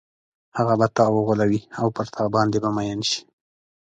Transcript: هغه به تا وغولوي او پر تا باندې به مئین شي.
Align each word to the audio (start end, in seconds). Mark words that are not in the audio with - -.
هغه 0.57 0.73
به 0.79 0.87
تا 0.95 1.05
وغولوي 1.15 1.61
او 1.79 1.87
پر 1.95 2.07
تا 2.15 2.23
باندې 2.35 2.57
به 2.63 2.69
مئین 2.77 2.99
شي. 3.09 3.21